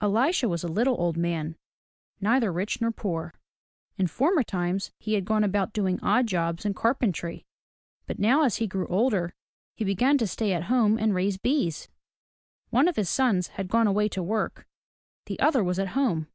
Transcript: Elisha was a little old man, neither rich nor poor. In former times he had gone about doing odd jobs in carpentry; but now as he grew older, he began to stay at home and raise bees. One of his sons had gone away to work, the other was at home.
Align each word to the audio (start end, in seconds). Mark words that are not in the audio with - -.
Elisha 0.00 0.48
was 0.48 0.62
a 0.62 0.68
little 0.68 0.94
old 1.00 1.16
man, 1.16 1.56
neither 2.20 2.52
rich 2.52 2.80
nor 2.80 2.92
poor. 2.92 3.34
In 3.98 4.06
former 4.06 4.44
times 4.44 4.92
he 5.00 5.14
had 5.14 5.24
gone 5.24 5.42
about 5.42 5.72
doing 5.72 5.98
odd 6.04 6.28
jobs 6.28 6.64
in 6.64 6.72
carpentry; 6.72 7.44
but 8.06 8.20
now 8.20 8.44
as 8.44 8.58
he 8.58 8.68
grew 8.68 8.86
older, 8.86 9.34
he 9.74 9.84
began 9.84 10.18
to 10.18 10.26
stay 10.28 10.52
at 10.52 10.66
home 10.70 10.98
and 10.98 11.16
raise 11.16 11.36
bees. 11.36 11.88
One 12.70 12.86
of 12.86 12.94
his 12.94 13.08
sons 13.08 13.48
had 13.58 13.66
gone 13.66 13.88
away 13.88 14.08
to 14.10 14.22
work, 14.22 14.68
the 15.26 15.40
other 15.40 15.64
was 15.64 15.80
at 15.80 15.88
home. 15.98 16.28